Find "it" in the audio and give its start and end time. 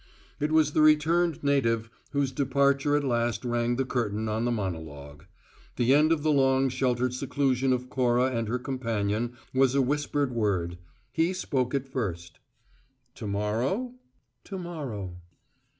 0.39-0.51, 11.75-11.87